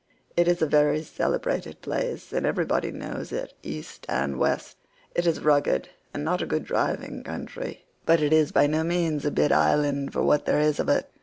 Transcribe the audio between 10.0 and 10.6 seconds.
for what there